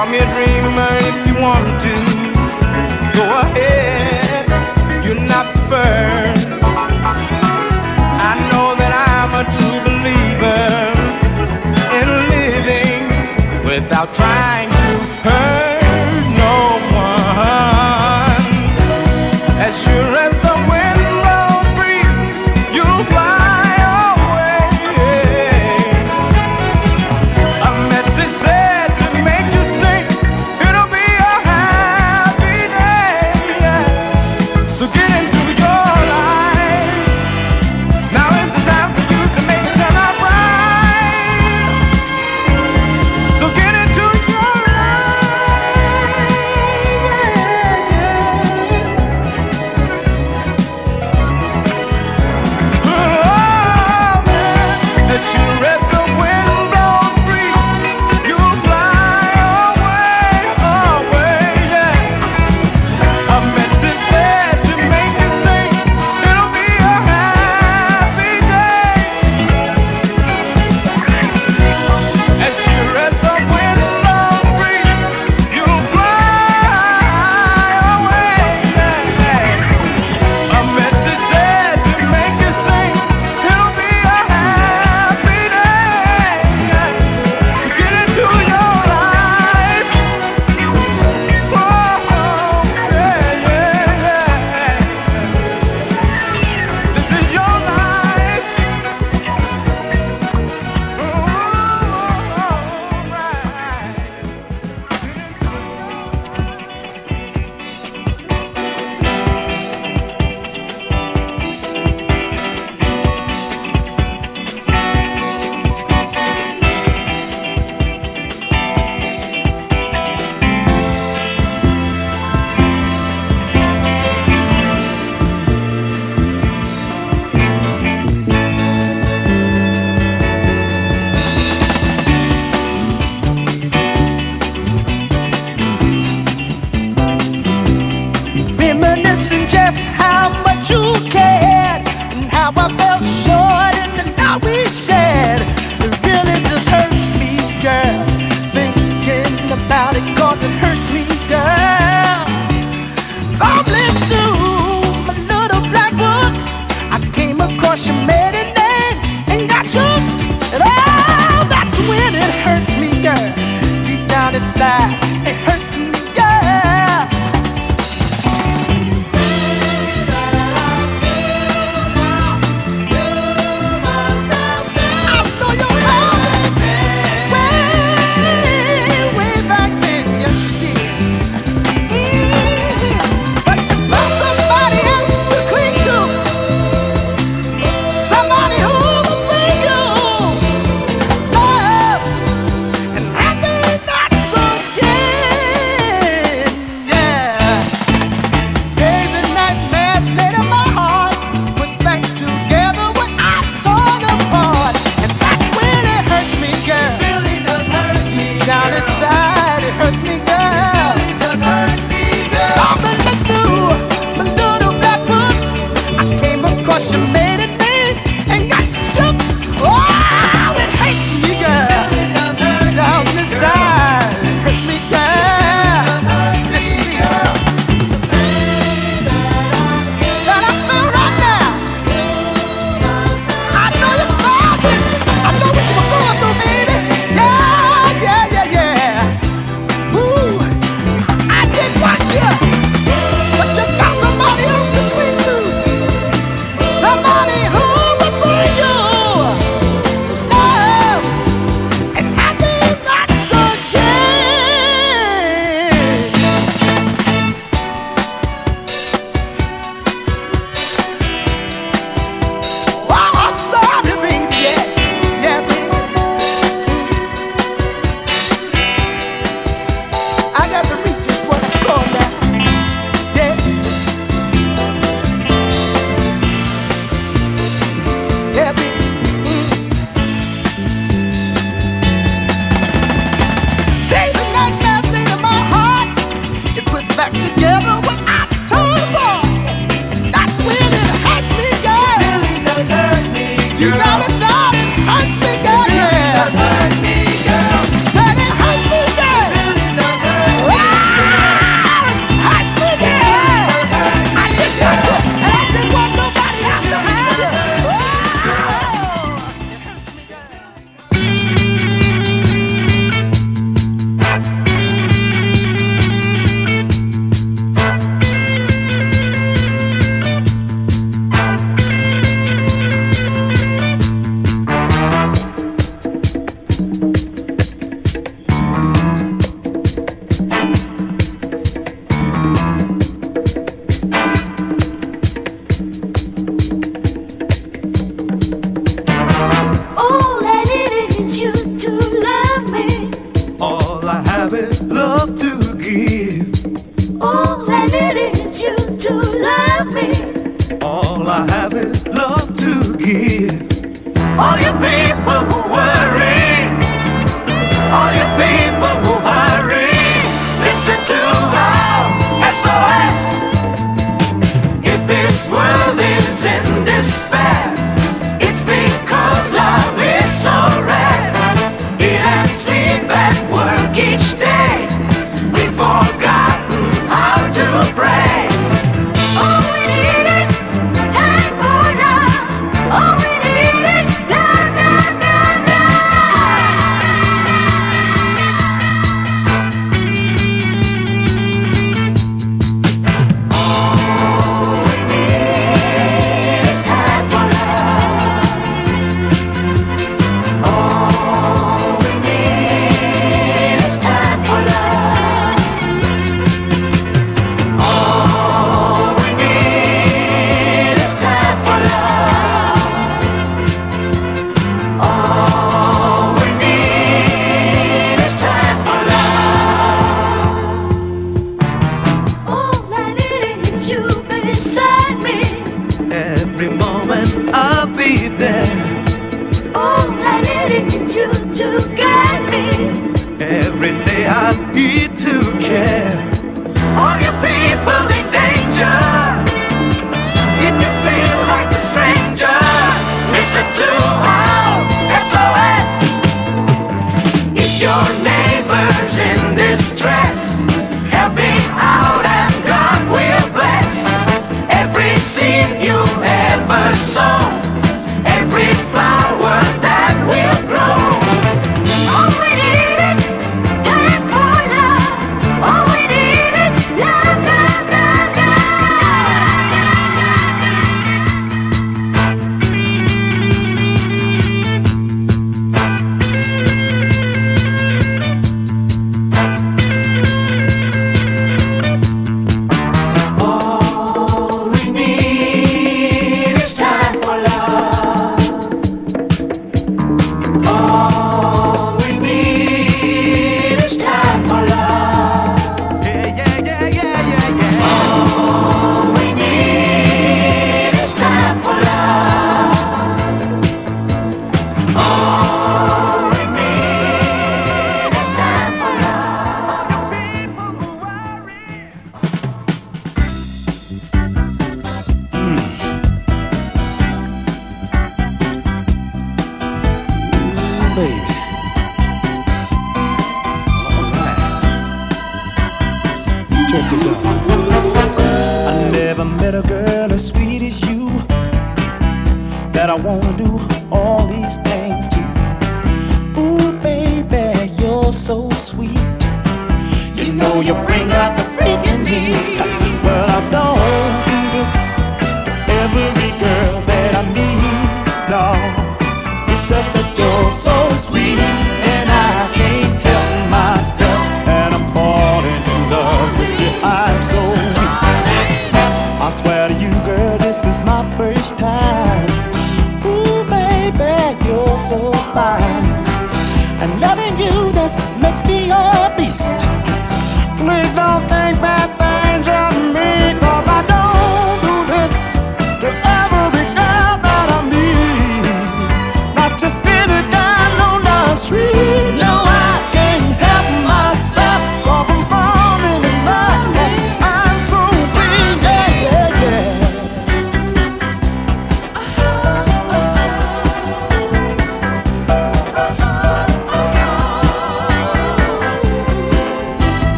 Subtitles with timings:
[0.00, 0.49] Come here, dream.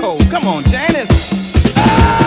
[0.00, 1.10] Come on, Janice.
[1.76, 2.19] Yes,